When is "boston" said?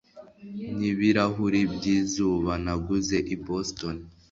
3.45-3.95